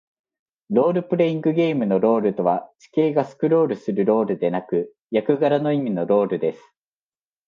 [0.71, 6.59] ロールプレイングゲームのロールとは、地形がスクロールするロールではなく、役柄の意味のロールです。